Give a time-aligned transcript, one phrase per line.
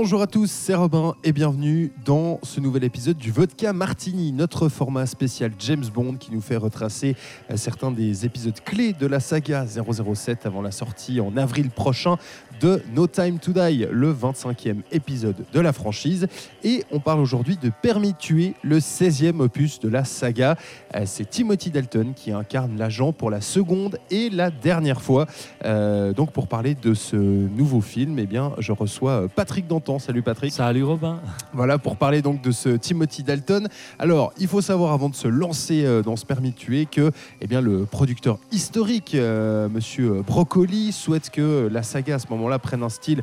[0.00, 4.68] Bonjour à tous, c'est Robin et bienvenue dans ce nouvel épisode du Vodka Martini, notre
[4.68, 7.16] format spécial James Bond qui nous fait retracer
[7.50, 12.16] euh, certains des épisodes clés de la saga 007 avant la sortie en avril prochain
[12.60, 16.28] de No Time to Die, le 25e épisode de la franchise.
[16.62, 20.56] Et on parle aujourd'hui de Permis de tuer, le 16e opus de la saga.
[20.94, 25.26] Euh, C'est Timothy Dalton qui incarne l'agent pour la seconde et la dernière fois.
[25.64, 29.87] Euh, donc pour parler de ce nouveau film, eh bien, je reçois Patrick Danton.
[29.98, 30.52] Salut Patrick.
[30.52, 31.18] Salut Robin.
[31.54, 33.68] Voilà pour parler donc de ce Timothy Dalton.
[33.98, 37.10] Alors, il faut savoir avant de se lancer euh, dans ce permis de tuer que
[37.40, 42.58] eh bien, le producteur historique, euh, monsieur Broccoli, souhaite que la saga à ce moment-là
[42.58, 43.22] prenne un style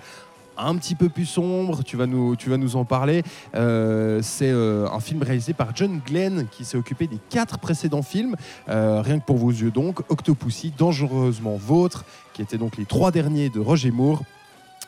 [0.57, 3.21] un petit peu plus sombre, tu vas nous, tu vas nous en parler.
[3.53, 8.01] Euh, c'est euh, un film réalisé par John Glenn qui s'est occupé des quatre précédents
[8.01, 8.35] films,
[8.69, 13.11] Euh, rien que pour vos yeux donc, Octopussy, Dangereusement Vôtre, qui étaient donc les trois
[13.11, 14.23] derniers de Roger Moore.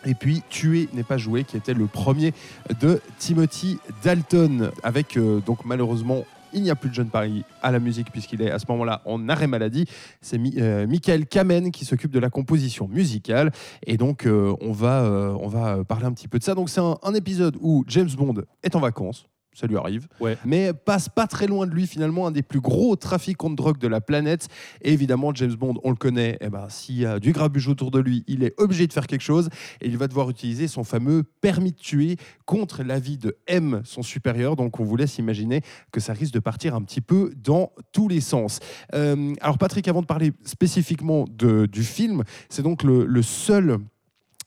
[0.05, 2.33] Et puis Tuer n'est pas joué, qui était le premier
[2.79, 7.71] de Timothy Dalton, avec euh, donc malheureusement il n'y a plus de John Paris à
[7.71, 9.85] la musique puisqu'il est à ce moment-là en arrêt maladie.
[10.21, 13.51] C'est euh, Michael Kamen qui s'occupe de la composition musicale.
[13.85, 15.03] Et donc euh, on, va,
[15.39, 16.55] on va parler un petit peu de ça.
[16.55, 19.27] Donc c'est un épisode où James Bond est en vacances.
[19.59, 20.07] Ça lui arrive.
[20.19, 20.37] Ouais.
[20.45, 23.79] Mais passe pas très loin de lui, finalement, un des plus gros trafiquants de drogue
[23.79, 24.49] de la planète.
[24.83, 27.89] Et évidemment, James Bond, on le connaît, eh ben, s'il y a du grabuge autour
[27.89, 29.49] de lui, il est obligé de faire quelque chose.
[29.81, 34.03] Et il va devoir utiliser son fameux permis de tuer contre l'avis de M, son
[34.03, 34.55] supérieur.
[34.55, 35.61] Donc on vous laisse imaginer
[35.91, 38.59] que ça risque de partir un petit peu dans tous les sens.
[38.93, 43.79] Euh, alors Patrick, avant de parler spécifiquement de- du film, c'est donc le, le seul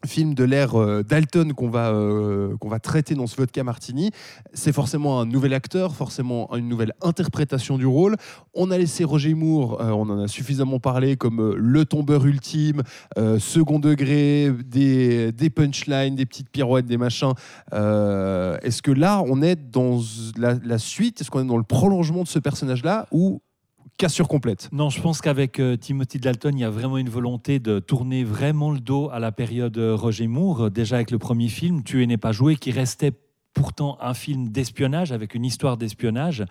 [0.07, 4.11] film de l'ère euh, Dalton qu'on va, euh, va traiter dans ce vodka martini.
[4.55, 8.17] C'est forcément un nouvel acteur, forcément une nouvelle interprétation du rôle.
[8.55, 12.83] On a laissé Roger Moore, euh, on en a suffisamment parlé, comme le tombeur ultime,
[13.39, 17.33] second degré, des, des punchlines, des petites pirouettes, des machins.
[17.73, 20.01] Est-ce que là, on est dans
[20.37, 21.21] la, la suite?
[21.21, 23.43] Est-ce qu'on est dans le prolongement de ce personnage-là ou
[24.01, 27.59] cassure complète Non, je pense qu'avec euh, Timothy Dalton, il y a vraiment une volonté
[27.59, 30.65] de tourner vraiment le dos à la période euh, Roger Moore.
[30.65, 33.13] Euh, Déjà avec le premier film, Tuer n'est pas joué, qui restait
[33.53, 36.45] pourtant un film d'espionnage avec une histoire d'espionnage.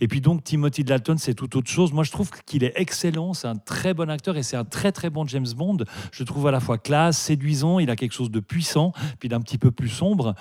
[0.00, 1.92] Et puis donc Timothy Dalton, c'est tout autre chose.
[1.92, 4.92] Moi, je trouve qu'il est excellent, c'est un très bon acteur et c'est un très
[4.92, 5.78] très bon James Bond.
[6.12, 9.40] Je trouve à la fois classe, séduisant, il a quelque chose de puissant, puis d'un
[9.40, 10.34] petit peu plus sombre.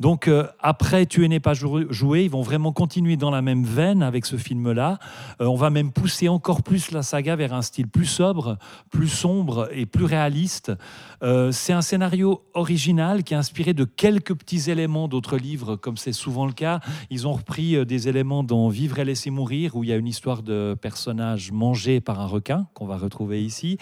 [0.00, 3.64] Donc euh, après Tuer n'est pas jou- joué, ils vont vraiment continuer dans la même
[3.64, 4.98] veine avec ce film-là.
[5.40, 8.58] Euh, on va même pousser encore plus la saga vers un style plus sobre,
[8.90, 10.72] plus sombre et plus réaliste.
[11.22, 15.96] Euh, c'est un scénario original qui est inspiré de quelques petits éléments d'autres livres, comme
[15.96, 16.80] c'est souvent le cas.
[17.10, 19.96] Ils ont repris euh, des éléments dans Vivre et laisser mourir, où il y a
[19.96, 23.78] une histoire de personnage mangé par un requin, qu'on va retrouver ici.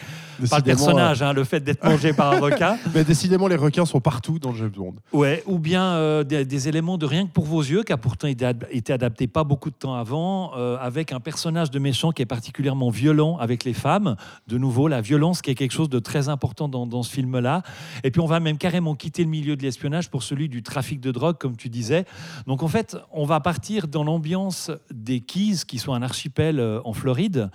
[0.48, 2.76] Pas le personnage, hein, le fait d'être mangé par un requin.
[2.94, 4.94] mais décidément, les requins sont partout dans James Bond.
[5.12, 7.96] Ouais, ou bien euh, des, des éléments de rien que pour vos yeux, qui a
[7.96, 12.22] pourtant été adapté pas beaucoup de temps avant, euh, avec un personnage de méchant qui
[12.22, 14.16] est particulièrement violent avec les femmes.
[14.46, 17.62] De nouveau, la violence qui est quelque chose de très important dans, dans ce film-là.
[18.04, 21.00] Et puis on va même carrément quitter le milieu de l'espionnage pour celui du trafic
[21.00, 22.04] de drogue, comme tu disais.
[22.46, 26.80] Donc en fait, on va partir dans l'ambiance des Keys, qui sont un archipel euh,
[26.84, 27.50] en Floride.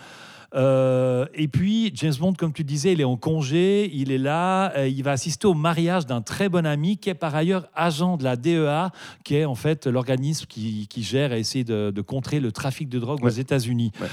[0.55, 4.71] Euh, et puis, James Bond, comme tu disais, il est en congé, il est là,
[4.77, 8.17] euh, il va assister au mariage d'un très bon ami qui est par ailleurs agent
[8.17, 8.91] de la DEA,
[9.23, 12.87] qui est en fait l'organisme qui, qui gère et essaie de, de contrer le trafic
[12.89, 13.29] de drogue aux.
[13.29, 13.91] États-Unis.
[13.99, 14.07] Ouais.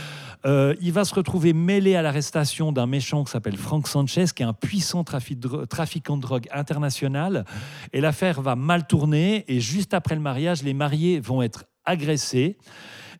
[0.44, 4.42] Euh, il va se retrouver mêlé à l'arrestation d'un méchant qui s'appelle Frank Sanchez, qui
[4.42, 7.44] est un puissant trafiquant de drogue international.
[7.92, 9.44] Et l'affaire va mal tourner.
[9.48, 12.58] Et juste après le mariage, les mariés vont être agressés.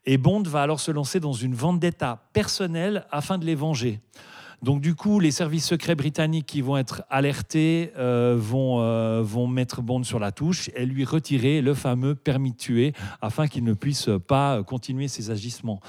[0.05, 4.01] Et Bond va alors se lancer dans une vendetta personnelle afin de les venger.
[4.63, 9.49] Donc du coup, les services secrets britanniques qui vont être alertés euh, vont, euh, vont
[9.49, 13.65] mettre Bond sur la touche et lui retirer le fameux permis de tuer afin qu'il
[13.65, 15.81] ne puisse pas continuer ses agissements.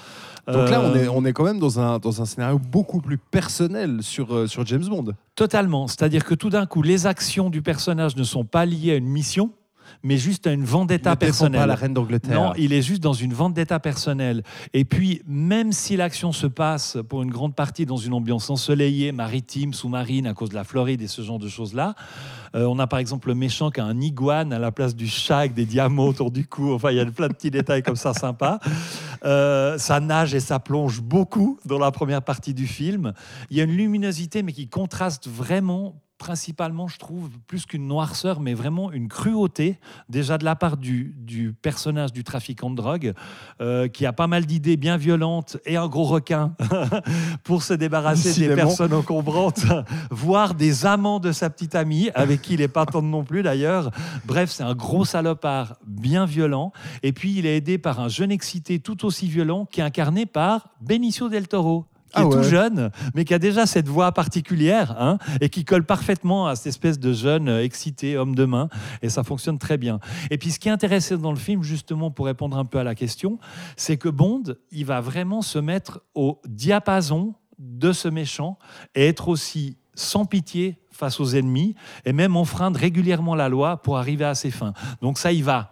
[0.48, 3.00] Donc là, on Euh, est, on est quand même dans un, dans un scénario beaucoup
[3.00, 5.14] plus personnel sur, sur James Bond.
[5.36, 5.88] Totalement.
[5.88, 9.08] C'est-à-dire que tout d'un coup, les actions du personnage ne sont pas liées à une
[9.08, 9.52] mission.
[10.04, 11.62] Mais juste à une vendetta personnelle.
[11.62, 12.42] pas la reine d'Angleterre.
[12.42, 14.44] Non, il est juste dans une vendetta personnelle.
[14.74, 19.12] Et puis, même si l'action se passe pour une grande partie dans une ambiance ensoleillée,
[19.12, 21.96] maritime, sous-marine, à cause de la Floride et ce genre de choses-là,
[22.56, 25.08] euh, on a par exemple le méchant qui a un iguane à la place du
[25.08, 26.74] chat avec des diamants autour du cou.
[26.74, 28.60] Enfin, il y a plein de petits détails comme ça sympas.
[29.26, 33.14] Euh, ça nage et ça plonge beaucoup dans la première partie du film.
[33.50, 38.40] Il y a une luminosité, mais qui contraste vraiment principalement, je trouve, plus qu'une noirceur,
[38.40, 39.78] mais vraiment une cruauté,
[40.08, 43.14] déjà de la part du, du personnage du trafiquant de drogue,
[43.60, 46.56] euh, qui a pas mal d'idées bien violentes et un gros requin
[47.44, 49.66] pour se débarrasser des personnes encombrantes,
[50.12, 53.44] voire des amants de sa petite amie, avec qui il n'est pas tendre non plus
[53.44, 53.92] d'ailleurs.
[54.24, 56.72] Bref, c'est un gros salopard bien violent.
[57.02, 60.26] Et puis, il est aidé par un jeune excité tout aussi violent qui est incarné
[60.26, 61.86] par Benicio del Toro.
[62.14, 62.44] Qui Ah est tout ouais.
[62.44, 66.68] jeune, mais qui a déjà cette voix particulière hein, et qui colle parfaitement à cette
[66.68, 68.70] espèce de jeune euh, excité, homme de main.
[69.02, 70.00] Et ça fonctionne très bien.
[70.30, 72.84] Et puis, ce qui est intéressant dans le film, justement, pour répondre un peu à
[72.84, 73.40] la question,
[73.78, 78.60] c'est que Bond, il va vraiment se mettre au diapason de ce méchant
[78.94, 81.76] et être aussi sans pitié face aux ennemis
[82.06, 84.74] et même enfreindre régulièrement la loi pour arriver à ses fins.
[85.02, 85.72] Donc ça, il va.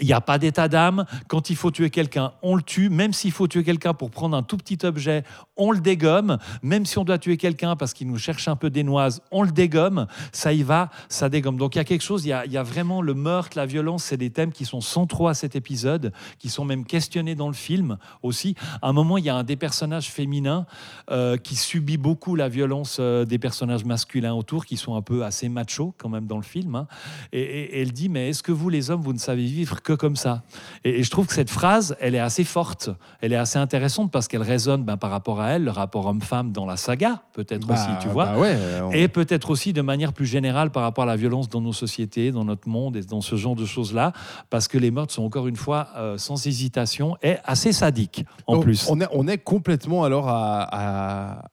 [0.00, 1.06] Il n'y a pas d'état d'âme.
[1.28, 2.88] Quand il faut tuer quelqu'un, on le tue.
[2.88, 5.24] Même s'il faut tuer quelqu'un pour prendre un tout petit objet,
[5.58, 6.38] on le dégomme.
[6.62, 9.42] Même si on doit tuer quelqu'un parce qu'il nous cherche un peu des noises, on
[9.42, 10.06] le dégomme.
[10.32, 11.58] Ça y va, ça dégomme.
[11.58, 14.16] Donc il y a quelque chose, il y a, vraiment le meurtre, la violence, c'est
[14.16, 17.98] des thèmes qui sont centraux à cet épisode, qui sont même questionnés dans le film
[18.22, 18.54] aussi.
[18.82, 20.66] À un moment, il y a un des personnages féminins
[21.10, 25.24] euh, qui subit beaucoup la violence euh, des personnages masculins autour, qui sont un peu
[25.24, 26.74] assez machos quand même dans le film.
[26.74, 26.86] hein.
[27.32, 30.16] Et, elle dit, mais est-ce que vous, les hommes, vous ne savez vivre que comme
[30.16, 30.42] ça?
[30.84, 32.90] Et, et je trouve que cette phrase, elle est assez forte,
[33.20, 36.52] elle est assez intéressante parce qu'elle résonne ben, par rapport à elle, le rapport homme-femme
[36.52, 38.26] dans la saga, peut-être Bah, aussi, tu vois.
[38.26, 41.48] bah ouais, on- Et peut-être aussi de manière plus générale par rapport à la violence
[41.48, 44.12] dans nos sociétés, dans notre monde et dans ce genre de choses-là,
[44.50, 48.54] parce que les meurtres sont encore une fois euh, sans hésitation et assez sadiques en
[48.54, 48.86] Donc, plus.
[48.90, 51.44] On est, on est complètement alors à, à-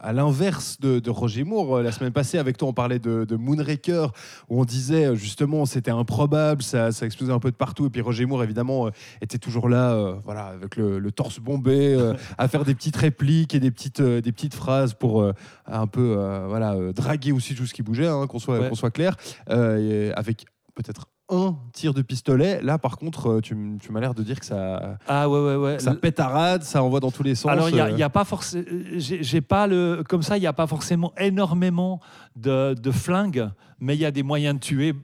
[0.00, 1.76] à l'inverse de, de Roger Moore.
[1.78, 4.12] Euh, La semaine passée, avec toi, on parlait de, de Moonraker,
[4.48, 7.86] où on disait euh, justement c'était improbable, ça, ça explosait un peu de partout.
[7.86, 11.38] Et puis Roger Moore, évidemment, euh, était toujours là, euh, voilà, avec le, le torse
[11.40, 15.24] bombé, euh, à faire des petites répliques et des petites, des petites phrases pour
[15.66, 16.14] un peu
[16.48, 18.68] voilà, draguer aussi tout ce qui bougeait, hein, qu'on soit, Ouais.
[18.68, 19.16] qu'on soit clair,
[19.48, 22.60] avec peut-être un tir de pistolet.
[22.62, 25.78] Là, par contre, euh, tu, m'as l'air de dire que ça, Ah ouais, ouais, ouais.
[25.78, 27.50] ça pétarade, ça envoie dans tous les sens.
[27.50, 27.98] Alors, il n'y a, euh.
[27.98, 28.64] y a pas forcément.
[28.96, 30.02] J'ai j'ai pas le.
[30.08, 32.00] Comme ça, il n'y a pas forcément énormément
[32.36, 33.48] de, de flingues,
[33.78, 34.94] mais il y a des moyens de tuer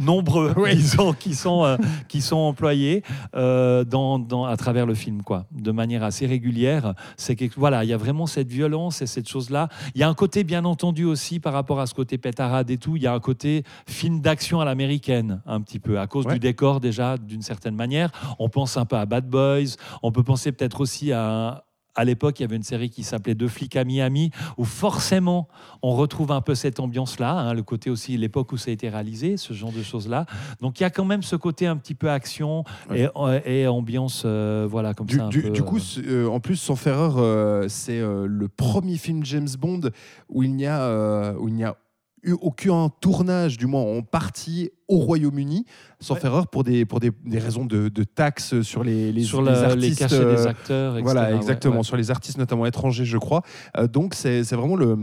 [0.00, 0.74] nombreux Oui.
[0.76, 1.76] disons, qui, sont, euh,
[2.08, 3.02] qui sont employés
[3.34, 6.94] euh, dans, dans- à travers le film, quoi, de manière assez régulière.
[7.16, 9.68] C'est que voilà, il y a vraiment cette violence et cette chose-là.
[9.94, 12.78] Il y a un côté, bien entendu, aussi par rapport à ce côté pétarade et
[12.78, 12.96] tout.
[12.96, 16.34] Il y a un côté film d'action à l'américaine, un petit peu, à cause Ouais.
[16.34, 18.10] du décor déjà, d'une certaine manière.
[18.38, 19.76] On pense un peu à Bad Boys.
[20.02, 23.34] On peut penser peut-être aussi à à l'époque, il y avait une série qui s'appelait
[23.34, 25.48] Deux flics à Miami, où forcément,
[25.82, 28.88] on retrouve un peu cette ambiance-là, hein, le côté aussi, l'époque où ça a été
[28.88, 30.26] réalisé, ce genre de choses-là.
[30.60, 33.06] Donc, il y a quand même ce côté un petit peu action et,
[33.44, 35.24] et ambiance, euh, voilà, comme Du, ça.
[35.26, 38.26] un du- peu, du coup, euh, euh, en plus, sans faire erreur, euh, c'est euh,
[38.26, 39.90] le premier film James Bond
[40.28, 41.76] où il n'y a, euh, où il n'y a
[42.22, 45.64] eu aucun tournage, du moins en partie, au Royaume-Uni,
[46.00, 46.20] sans Ouais.
[46.20, 49.42] faire erreur pour des, pour des, des raisons de, de taxes sur les, les, sur
[49.42, 49.76] les artistes.
[49.80, 51.02] les cachets des euh, acteurs, etc.
[51.04, 51.82] Voilà, exactement, ouais.
[51.82, 53.42] sur les artistes notamment étrangers, je crois.
[53.76, 54.98] Euh, donc, c'est vraiment le,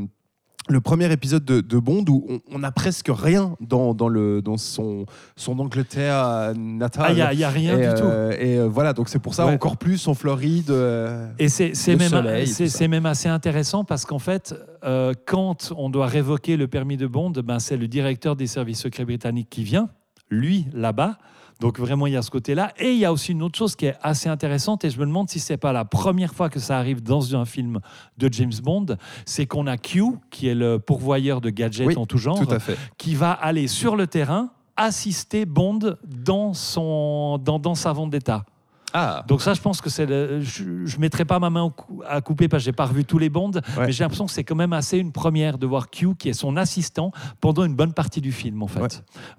[0.69, 4.41] le premier épisode de, de Bond où on- on n'a presque rien dans, dans, le,
[4.41, 5.05] dans son,
[5.35, 7.05] son Angleterre natale.
[7.07, 8.07] Ah, il n'y a, rien et, du tout.
[8.07, 9.53] euh, et euh, voilà, donc c'est pour ça Ouais.
[9.53, 10.69] encore plus en Floride.
[10.69, 12.69] euh, Et c'est même, c'est
[13.05, 17.59] assez intéressant parce qu'en fait, euh, quand on doit révoquer le permis de Bond, ben,
[17.59, 19.89] c'est le directeur des services secrets britanniques qui vient,
[20.29, 21.17] lui, là-bas.
[21.59, 22.73] Donc vraiment, il y a ce côté-là.
[22.77, 25.05] Et il y a aussi une autre chose qui est assez intéressante, et je me
[25.05, 27.79] demande si c'est pas la première fois que ça arrive dans un film
[28.17, 28.85] de James Bond,
[29.25, 32.55] c'est qu'on a Q, qui est le pourvoyeur de gadgets Oui, en tout genre, Tout
[32.97, 38.45] qui va aller sur le terrain assister Bond dans, son, dans, dans sa vendetta.
[38.93, 40.05] Ah, Donc ça, je pense que c'est.
[40.05, 41.71] le- Je ne mettrai pas ma main
[42.07, 44.43] à couper parce que j'ai pas revu tous les bonds, mais j'ai l'impression que c'est
[44.43, 47.93] quand même assez une première de voir Q qui est son assistant pendant une bonne
[47.93, 48.79] partie du film en fait.
[48.81, 48.87] Ouais.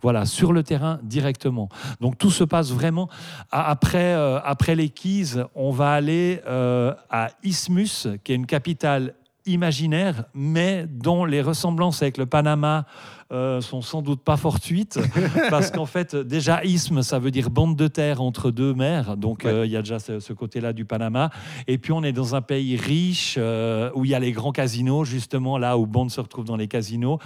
[0.02, 1.68] Voilà, sur le terrain directement.
[2.00, 3.08] Donc tout se passe vraiment
[3.50, 9.14] après euh, après les Keys, on va aller euh, à Isthmus, qui est une capitale
[9.46, 12.84] imaginaire, mais dont les ressemblances avec le Panama
[13.32, 14.98] euh, sont sans doute pas fortuites,
[15.50, 19.42] parce qu'en fait, déjà, isthme, ça veut dire bande de terre entre deux mers, donc
[19.44, 19.50] Ouais.
[19.52, 21.30] euh, il y a déjà ce, ce côté-là du Panama.
[21.68, 24.52] Et puis, on est dans un pays riche, euh, où il y a les grands
[24.52, 27.18] casinos, justement, là où Bond se retrouve dans les casinos,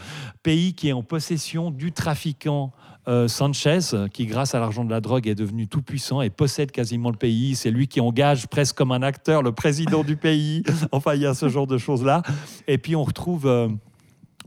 [0.42, 2.72] pays qui est en possession du trafiquant.
[3.06, 3.80] euh, Sanchez,
[4.14, 7.18] qui grâce à l'argent de la drogue est devenu tout puissant et possède quasiment le
[7.18, 7.54] pays.
[7.54, 10.62] C'est lui qui engage presque comme un acteur le président du pays.
[10.90, 12.22] Enfin, il y a ce genre de choses-là.
[12.66, 13.44] Et puis on retrouve.
[13.46, 13.68] euh,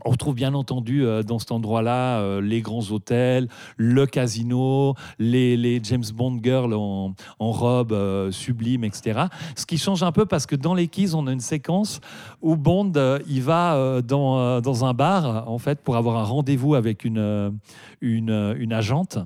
[0.04, 5.80] on retrouve bien entendu euh, dans cet endroit-là euh, les grands hôtels, le casino, les,
[5.82, 9.26] James Bond girls en, robe euh, sublime, etc.
[9.56, 12.00] Ce qui change un peu parce que dans les Keys, on a une séquence
[12.42, 12.92] où Bond
[13.28, 17.58] il va dans, dans un bar en fait pour avoir un rendez-vous avec une,
[18.00, 19.18] une, une agente.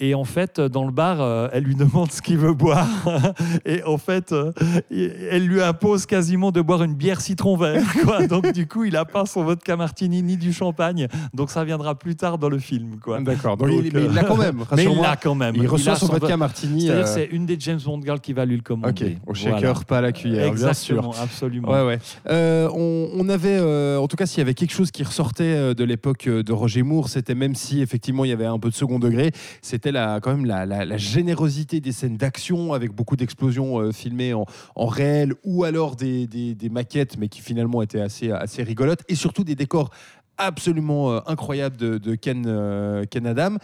[0.00, 2.88] Et en fait, euh, dans le bar, euh, elle lui demande ce qu'il veut boire.
[3.64, 4.50] Et en fait, euh,
[4.90, 7.82] elle lui impose quasiment de boire une bière citron vert.
[8.04, 8.26] Quoi.
[8.26, 11.06] Donc, du coup, il n'a pas son vodka martini ni du champagne.
[11.32, 12.96] Donc, ça viendra plus tard dans le film.
[13.00, 13.20] Quoi.
[13.20, 13.56] D'accord.
[13.56, 14.64] Donc, Donc, il, mais il l'a quand même.
[14.76, 15.54] Mais il l'a quand même.
[15.56, 16.86] Il reçoit a son vodka vo- martini.
[16.86, 19.04] C'est-à-dire, euh, c'est une des James Bond girls qui va lui le commander.
[19.04, 19.74] Ok, au shaker, Voilà.
[19.86, 20.96] pas à la cuillère, bien sûr.
[20.96, 21.70] Exactement, absolument.
[21.70, 21.98] Ouais, ouais.
[22.28, 25.74] Euh, on, on avait, euh, en tout cas, s'il y avait quelque chose qui ressortait
[25.74, 28.74] de l'époque de Roger Moore, c'était même si effectivement il y avait un peu de
[28.74, 29.30] second degré,
[29.62, 33.92] c'était la, quand même la, la- la générosité des scènes d'action avec beaucoup d'explosions euh,
[33.92, 38.30] filmées en, en réel ou alors des, des- des maquettes, mais qui finalement étaient assez,
[38.30, 39.90] assez rigolotes et surtout des décors
[40.36, 43.56] absolument euh, incroyables de, de Ken, euh, Ken Adam.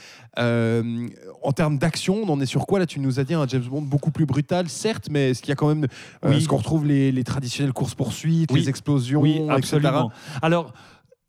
[1.43, 2.79] En termes d'action, on en est sur quoi?
[2.79, 5.49] Là, tu nous as dit un James Bond beaucoup plus brutal, certes, mais est-ce qu'il
[5.49, 5.87] y a quand même,
[6.25, 6.37] Oui.
[6.37, 8.61] est-ce qu'on retrouve les, les traditionnelles courses-poursuites, Oui.
[8.61, 9.51] les explosions, Oui, etc.
[9.51, 10.11] absolument.
[10.43, 10.73] Alors,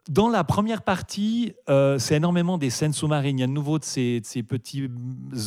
[0.09, 3.37] dans la première partie, euh, c'est énormément des scènes sous-marines.
[3.37, 4.89] Il y a de nouveau de ces, de ces petits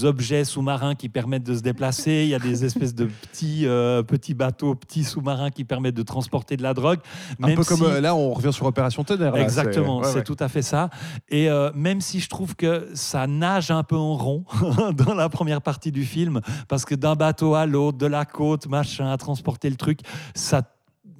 [0.04, 2.23] objets sous-marins qui permettent de se déplacer.
[2.23, 6.04] Il y a des espèces de petits, euh, petits bateaux, petits sous-marins qui permettent de
[6.04, 7.00] transporter de la drogue.
[7.42, 9.34] Un Même peu comme euh, là, on revient sur Opération Tonnerre.
[9.37, 10.23] Exactement, c'est ouais.
[10.23, 10.88] tout à fait ça.
[11.28, 14.44] Et même si je trouve que ça nage un peu en rond
[14.92, 18.68] dans la première partie du film, parce que d'un bateau à l'autre, de la côte,
[18.68, 20.00] machin, à transporter le truc,
[20.34, 20.62] ça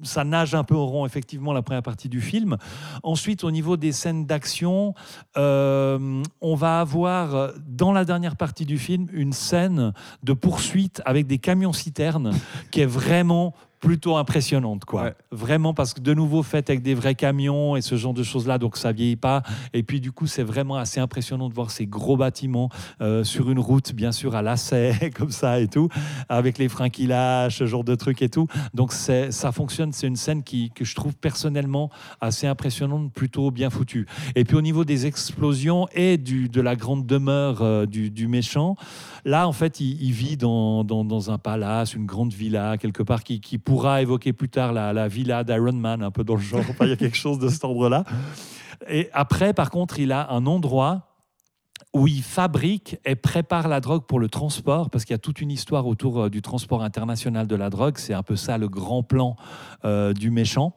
[0.05, 2.57] ça nage un peu en rond, effectivement, la première partie du film.
[3.03, 4.93] Ensuite, au niveau des scènes d'action,
[5.37, 9.93] euh, on va avoir, dans la dernière partie du film, une scène
[10.23, 12.31] de poursuite avec des camions-citernes
[12.71, 15.03] qui est vraiment plutôt impressionnante, quoi.
[15.03, 15.13] Ouais.
[15.31, 18.57] Vraiment, parce que de nouveau, faite avec des vrais camions et ce genre de choses-là,
[18.57, 19.43] donc ça vieillit pas.
[19.73, 22.69] Et puis, du coup, c'est vraiment assez impressionnant de voir ces gros bâtiments
[23.01, 25.89] euh, sur une route, bien sûr, à lacet, comme ça et tout,
[26.29, 28.47] avec les freins qui lâchent, ce genre de trucs et tout.
[28.73, 29.91] Donc, ça fonctionne.
[29.93, 31.89] C'est une scène qui, que je trouve personnellement
[32.21, 34.07] assez impressionnante, plutôt bien foutue.
[34.35, 38.27] Et puis, au niveau des explosions et du, de la grande demeure euh, du, du
[38.27, 38.75] méchant,
[39.25, 43.03] là, en fait, il, il vit dans, dans, dans un palace, une grande villa, quelque
[43.03, 46.35] part, qui, qui pourra évoquer plus tard la, la villa d'Iron Man, un peu dans
[46.35, 46.63] le genre.
[46.81, 48.05] Il y a quelque chose de cet ordre-là.
[48.87, 51.15] Et après, par contre, il a un endroit
[51.93, 55.41] où il fabrique et prépare la drogue pour le transport, parce qu'il y a toute
[55.41, 57.97] une histoire autour euh, du transport international de la drogue.
[57.97, 59.35] C'est un peu ça le grand plan
[59.85, 60.75] euh, du méchant,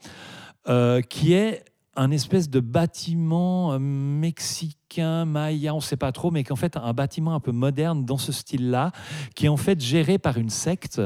[0.68, 1.64] euh, qui est
[1.96, 6.92] un espèce de bâtiment mexicain, maya, on ne sait pas trop, mais qu'en fait un
[6.92, 8.92] bâtiment un peu moderne dans ce style-là,
[9.34, 11.00] qui est en fait géré par une secte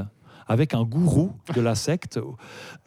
[0.47, 2.19] avec un gourou de la secte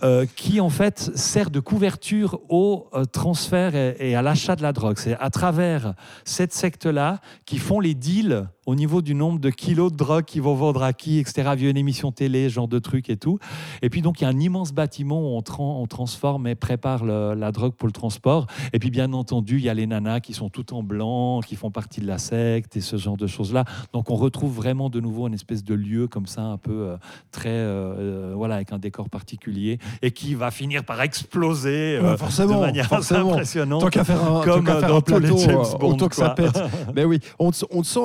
[0.03, 4.61] euh, qui en fait sert de couverture au euh, transfert et, et à l'achat de
[4.61, 4.97] la drogue.
[4.97, 5.93] C'est à travers
[6.23, 10.41] cette secte-là qui font les deals au niveau du nombre de kilos de drogue qu'ils
[10.41, 13.37] vont vendre à qui, etc., via une émission télé, ce genre de trucs et tout.
[13.81, 15.43] Et puis donc il y a un immense bâtiment où on,
[15.81, 18.47] on transforme et prépare le- la drogue pour le transport.
[18.73, 21.55] Et puis bien entendu, il y a les nanas qui sont toutes en blanc, qui
[21.55, 23.65] font partie de la secte et ce genre de choses-là.
[23.93, 26.97] Donc on retrouve vraiment de nouveau une espèce de lieu comme ça, un peu euh,
[27.31, 27.93] très, euh,
[28.31, 32.55] euh, voilà, avec un décor particulier et qui va finir par exploser euh, Ouais, forcément,
[32.55, 33.33] de manière forcément.
[33.33, 33.81] impressionnante.
[33.81, 36.33] Tant qu'à faire un, Comme tant faire dans un plateau, James Bond, autant que ça
[36.35, 36.45] quoi.
[36.51, 36.59] pète.
[36.95, 37.99] Mais oui, on te, on te sent,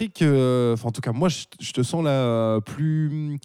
[0.00, 3.38] Patrick, euh, en tout cas, moi, je, je te sens là euh, plus.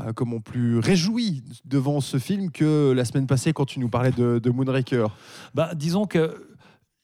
[0.00, 4.12] euh, comment plus réjoui devant ce film que la semaine passée quand tu nous parlais
[4.12, 5.08] de, de Moonraker.
[5.54, 6.47] Bah, disons que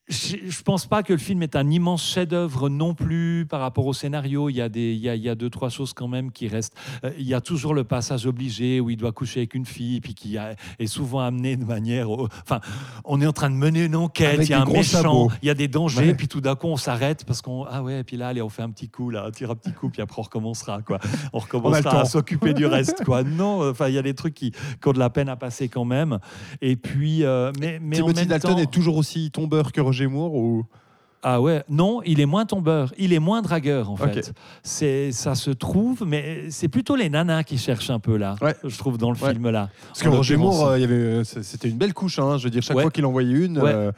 [0.08, 3.86] je je pense pas que le film est un immense chef-d'œuvre non plus par rapport
[3.86, 4.48] au scénario.
[4.50, 6.30] Il y, a des, il, y a, il y a deux, trois choses quand même
[6.30, 6.74] qui restent.
[7.04, 10.00] Euh, il y a toujours le passage obligé où il doit coucher avec une fille,
[10.00, 12.10] puis qui a- est souvent amené de manière.
[12.10, 12.60] au- Enfin,
[13.04, 15.30] on est en train de mener une enquête, Avec il y a un méchant, sabots.
[15.42, 16.14] il y a des dangers, Ouais.
[16.14, 17.64] puis tout d'un coup on s'arrête parce qu'on.
[17.64, 19.72] Ah ouais, puis là, allez, on fait un petit coup, là, on tire un petit
[19.72, 20.98] coup, puis après on recommencera, quoi.
[21.32, 22.04] On recommencera à temps.
[22.04, 23.22] s'occuper du reste, quoi.
[23.22, 25.68] Non, enfin, il y a des trucs qui, qui ont de la peine à passer
[25.68, 26.18] quand même.
[26.60, 29.80] Et puis, euh, mais, mais en Timothy même Dalton temps, est toujours aussi tombeur que
[29.94, 30.64] Roger Moore ou...
[31.26, 34.34] Ah ouais, non, il est moins tombeur, il est moins dragueur en fait.
[34.62, 38.36] C'est ça se trouve, mais c'est plutôt les nanas qui cherchent un peu là.
[38.42, 38.54] Ouais.
[38.62, 39.32] Je trouve dans le Ouais.
[39.32, 39.70] film là.
[39.88, 40.36] Parce que Roger.
[40.36, 42.18] Moore, euh, y avait, c- c'était une belle couche.
[42.18, 42.36] hein.
[42.36, 42.82] Je veux dire, chaque Ouais.
[42.82, 43.90] fois qu'il envoyait une, euh,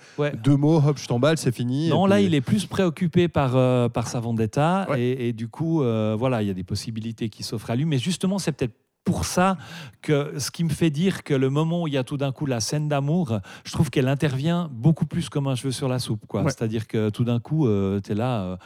[0.44, 1.88] deux mots, hop, je t'emballe, c'est fini.
[1.88, 5.82] Non, là, il est plus préoccupé par, euh, par sa vendetta et, et du coup,
[5.82, 7.86] euh, voilà, il y a des possibilités qui s'offrent à lui.
[7.86, 8.74] Mais justement, c'est peut-être
[9.06, 9.56] pour ça
[10.02, 12.32] que ce qui me fait dire que le moment où il y a tout d'un
[12.32, 15.98] coup la scène d'amour, je trouve qu'elle intervient beaucoup plus comme un cheveu sur la
[15.98, 16.26] soupe.
[16.26, 16.42] quoi.
[16.42, 16.50] Ouais.
[16.50, 17.66] C'est-à-dire que tout d'un coup,
[18.04, 18.40] tu es là.
[18.42, 18.56] euh,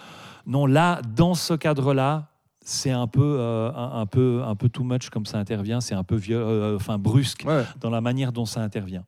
[0.46, 2.26] non, là, dans ce cadre-là,
[2.64, 5.80] c'est un peu, euh, un, un peu, un peu too much comme ça intervient.
[5.80, 7.64] C'est un peu vieux, euh, enfin brusque Ouais.
[7.80, 9.04] dans la manière dont ça intervient.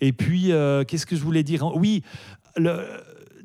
[0.00, 1.64] Et puis, euh, qu'est-ce que je voulais dire?
[1.76, 2.02] Oui,
[2.56, 2.84] le,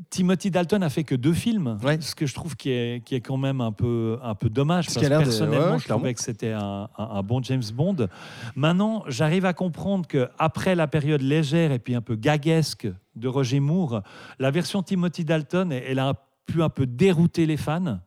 [0.10, 2.00] Timothy Dalton a fait que deux films, Ouais.
[2.02, 4.88] ce que je trouve qui est, qui est quand même un peu, un peu dommage.
[4.90, 7.64] Ce Parce que de- personnellement, ouais, je trouvais que c'était un, un- un bon James
[7.74, 8.08] Bond.
[8.56, 13.28] Maintenant, j'arrive à comprendre que après la période légère et puis un peu gaguesque de
[13.28, 14.02] Roger Moore,
[14.40, 16.14] la version Timothy Dalton, elle a
[16.46, 18.00] pu un peu dérouter les fans.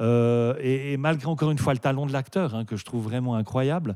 [0.00, 3.04] Euh, et, et malgré encore une fois le talent de l'acteur, hein, que je trouve
[3.04, 3.94] vraiment incroyable,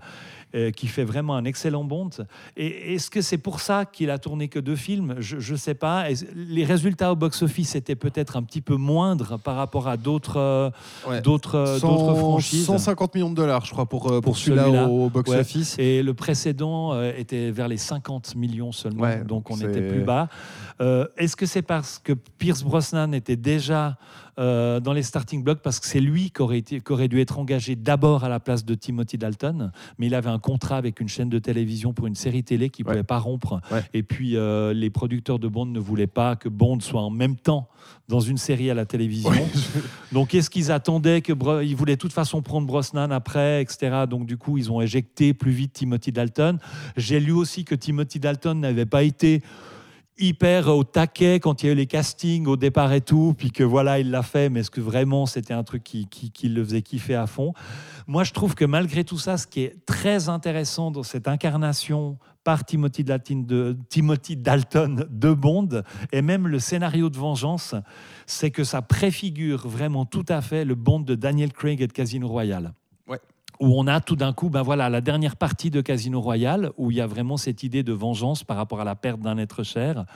[0.54, 2.10] euh, qui fait vraiment un excellent Bond.
[2.56, 5.14] Et est-ce que c'est pour ça qu'il a tourné que deux films?
[5.18, 6.06] Je ne sais pas.
[6.34, 10.70] Les résultats au box-office étaient peut-être un petit peu moindres par rapport à d'autres euh,
[11.08, 11.20] Ouais.
[11.20, 12.66] d'autres franchises?
[12.66, 15.76] 150 millions de dollars, je crois, pour, pour, Pour celui-là au box-office.
[15.78, 20.28] Et le précédent était vers les 50 millions seulement, Ouais, donc on était plus bas.
[20.80, 23.96] Euh, Est-ce que c'est parce que Pierce Brosnan était déjà
[24.40, 26.62] euh, dans les starting blocks parce que c'est lui qui aurait,
[27.08, 30.76] dû être engagé d'abord à la place de Timothy Dalton, mais il avait un contrat
[30.78, 32.94] avec une chaîne de télévision pour une série télé qu'il ne Ouais.
[32.94, 33.60] pouvait pas rompre.
[33.70, 33.82] Ouais.
[33.94, 37.36] Et puis euh, les producteurs de Bond ne voulaient pas que Bond soit en même
[37.36, 37.68] temps
[38.08, 39.30] dans une série à la télévision.
[40.12, 44.04] Donc, est-ce qu'ils attendaient que Bro- ils voulaient de toute façon prendre Brosnan après, etc.
[44.08, 46.58] Donc, du coup, ils ont éjecté plus vite Timothy Dalton.
[46.96, 49.42] J'ai lu aussi que Timothy Dalton n'avait pas été
[50.20, 53.50] hyper au taquet quand il y a eu les castings au départ et tout, puis
[53.50, 56.62] que voilà, il l'a fait, mais est-ce que vraiment c'était un truc qui, qui, le
[56.62, 57.54] faisait kiffer à fond?
[58.06, 62.18] Moi, je trouve que malgré tout ça, ce qui est très intéressant dans cette incarnation
[62.44, 67.74] par Timothy Dalton de, Timothy Dalton de Bond, et même le scénario de Vengeance,
[68.26, 71.92] c'est que ça préfigure vraiment tout à fait le Bond de Daniel Craig et de
[71.92, 72.72] Casino Royale.
[73.60, 76.90] Où on a tout d'un coup, ben voilà, la dernière partie de Casino Royale, où
[76.90, 79.62] il y a vraiment cette idée de vengeance par rapport à la perte d'un être
[79.64, 80.06] cher,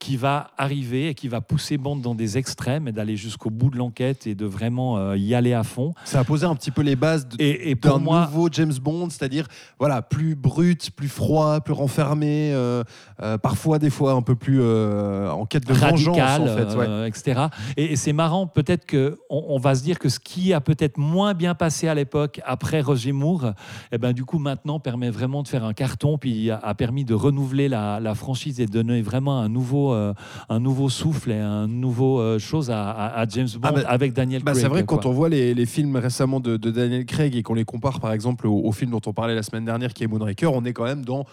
[0.00, 3.70] qui va arriver et qui va pousser Bond dans des extrêmes et d'aller jusqu'au bout
[3.70, 5.94] de l'enquête et de vraiment euh, y aller à fond.
[6.04, 9.46] Ça a posé un petit peu les bases d'un nouveau James Bond, c'est-à-dire
[9.78, 12.82] voilà plus brut, plus froid, plus renfermé, euh,
[13.22, 16.74] euh, parfois des fois un peu plus en quête de vengeance en fait.
[16.76, 17.08] ouais.
[17.08, 17.46] etc.
[17.76, 20.60] Et, et c'est marrant, peut-être que on, on va se dire que ce qui a
[20.60, 23.52] peut-être moins bien passé à l'époque après Roger Moore,
[23.92, 27.14] eh ben du coup maintenant permet vraiment de faire un carton, puis a, permis de
[27.14, 30.12] renouveler la, la franchise et de donner vraiment un nouveau, euh,
[30.48, 33.80] un nouveau souffle et un nouveau euh, chose à, à- à James Bond Ah bah,
[33.86, 34.62] avec Daniel Bah, Craig.
[34.62, 37.42] c'est vrai que quand on voit les, les films récemment de, de Daniel Craig et
[37.42, 40.04] qu'on les compare par exemple au, au film dont on parlait la semaine dernière qui
[40.04, 41.24] est Moonraker, on est quand même dans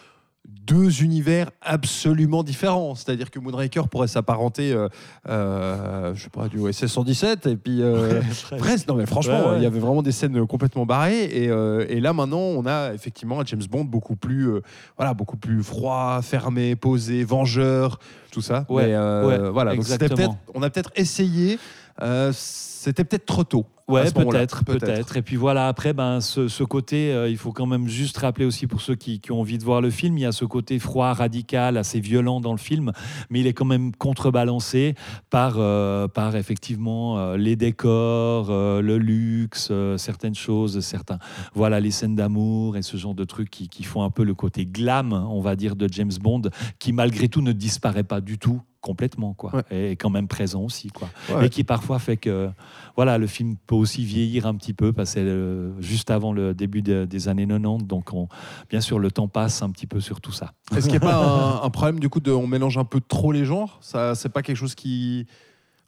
[0.48, 2.96] deux univers absolument différents.
[2.96, 4.88] C'est-à-dire que Moonraker pourrait s'apparenter, euh,
[5.30, 8.22] euh, je sais pas, du OSS 117 et puis euh,
[8.58, 8.88] presque.
[8.88, 9.58] Non mais franchement, Ouais, ouais.
[9.58, 12.94] il y avait vraiment des scènes complètement barrées et, euh, et là maintenant on a
[12.94, 14.62] effectivement un James Bond beaucoup plus, euh,
[14.98, 18.00] voilà, beaucoup plus froid, fermé, posé, vengeur,
[18.32, 18.66] tout ça.
[18.70, 19.86] Ouais, Mais, voilà, donc
[20.54, 21.60] on a peut-être essayé.
[22.02, 23.66] Euh, c'était peut-être trop tôt.
[23.88, 25.18] Ouais, peut-être, peut-être.
[25.18, 28.46] Et puis voilà, après, ben, ce, ce côté, euh, il faut quand même juste rappeler
[28.46, 30.44] aussi pour ceux qui, qui ont envie de voir le film, il y a ce
[30.44, 32.92] côté froid, radical, assez violent dans le film,
[33.30, 34.96] mais il est quand même contrebalancé
[35.30, 41.20] par, euh, par effectivement euh, les décors, le luxe, certaines choses, certains,
[41.54, 44.34] voilà, les scènes d'amour et ce genre de trucs qui, qui font un peu le
[44.34, 46.44] côté glam, on va dire, de James Bond,
[46.80, 49.92] qui malgré tout ne disparaît pas du tout complètement quoi Ouais.
[49.92, 51.48] et quand même présent aussi quoi Ouais.
[51.48, 52.50] et qui parfois fait que
[52.96, 56.54] voilà, le film peut aussi vieillir un petit peu parce que euh, juste avant le
[56.54, 58.28] début de- des années 90, donc on-
[58.70, 60.54] bien sûr le temps passe un petit peu sur tout ça.
[60.76, 61.16] Est-ce qu'il n'y a pas
[61.62, 63.78] un, un problème du coup de on mélange un peu trop les genres?
[63.82, 65.26] Ça, c'est pas quelque chose qui.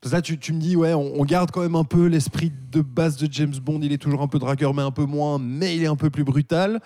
[0.02, 2.06] Parce que là, tu, tu me dis, ouais, on, on garde quand même un peu
[2.08, 3.80] l'esprit de base de James Bond.
[3.82, 6.10] Il est toujours un peu dragueur, mais un peu moins, mais il est un peu
[6.10, 6.80] plus brutal.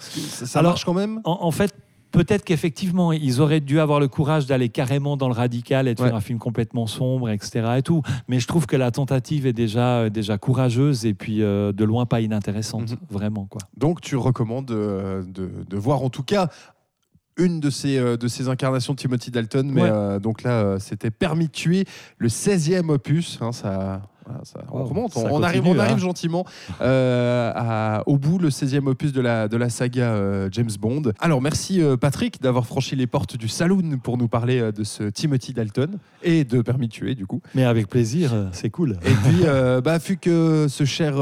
[0.00, 1.20] Ça, ça Alors, marche quand même?
[1.24, 1.72] En, en fait,
[2.10, 6.00] peut-être qu'effectivement ils auraient dû avoir le courage d'aller carrément dans le radical et de
[6.00, 6.08] Ouais.
[6.08, 7.74] faire un film complètement sombre, etc.
[7.78, 8.02] Et tout.
[8.28, 11.84] Mais je trouve que la tentative est déjà euh, déjà courageuse et puis euh, de
[11.84, 12.96] loin pas inintéressante, Mhm.
[13.10, 13.62] vraiment quoi.
[13.76, 16.48] Donc, tu recommandes euh, de, de voir en tout cas
[17.36, 19.70] une de ces, euh, de ces incarnations de Timothy Dalton.
[19.70, 20.20] Mais Ouais.
[20.20, 21.84] donc là, c'était Permis de tuer,
[22.18, 23.38] le 16e opus.
[23.40, 25.98] hein, ça, Voilà, ça- on Wow, remonte, on, arrive, on arrive hein.
[25.98, 26.44] gentiment
[26.80, 31.02] euh, à- au bout, le 16e opus de la, de la saga euh, James Bond.
[31.18, 35.04] Alors merci euh, Patrick d'avoir franchi les portes du saloon pour nous parler de ce
[35.04, 37.40] Timothy Dalton et de Permis de tuer du coup.
[37.54, 38.98] Mais avec plaisir, c'est cool.
[39.04, 39.44] Et puis,
[39.84, 41.14] bah, vu que ce cher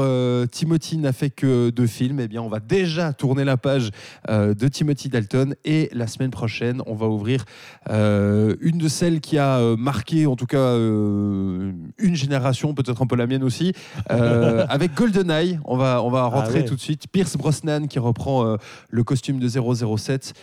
[0.51, 3.89] Timothy n'a fait que deux films, eh bien, on va déjà tourner la page
[4.29, 5.55] de Timothy Dalton.
[5.65, 7.45] Et la semaine prochaine, on va ouvrir
[7.89, 13.27] une de celles qui a marqué, en tout cas, une génération, peut-être un peu la
[13.27, 13.73] mienne aussi,
[14.11, 15.59] euh, avec GoldenEye.
[15.65, 16.65] On va, on va rentrer ouais.
[16.65, 17.07] tout de suite.
[17.11, 18.57] Pierce Brosnan qui reprend euh,
[18.89, 20.33] le costume de 007.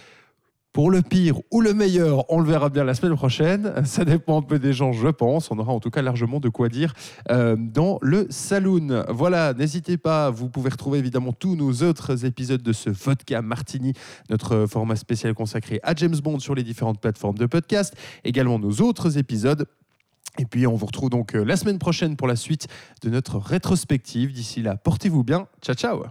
[0.77, 3.73] Pour le pire ou le meilleur, on le verra bien la semaine prochaine.
[3.87, 5.51] Ça dépend un peu des gens, je pense.
[5.51, 6.93] On aura en tout cas largement de quoi dire
[7.31, 9.05] euh, dans le saloon.
[9.09, 10.29] Voilà, n'hésitez pas.
[10.29, 13.95] Vous pouvez retrouver évidemment tous nos autres épisodes de ce Vodka Martini,
[14.29, 17.97] notre format spécial consacré à James Bond sur les différentes plateformes de podcast.
[18.23, 19.67] Également nos autres épisodes.
[20.39, 22.69] Et puis on vous retrouve donc euh, la semaine prochaine pour la suite
[23.03, 24.33] de notre rétrospective.
[24.33, 25.47] D'ici là, portez-vous bien.
[25.63, 26.05] Ciao, ciao.